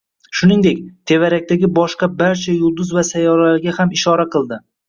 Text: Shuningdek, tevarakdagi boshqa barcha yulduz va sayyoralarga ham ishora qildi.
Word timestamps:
Shuningdek, 0.37 0.79
tevarakdagi 1.11 1.69
boshqa 1.77 2.09
barcha 2.23 2.57
yulduz 2.57 2.97
va 2.99 3.07
sayyoralarga 3.13 3.79
ham 3.81 3.97
ishora 4.01 4.31
qildi. 4.39 4.61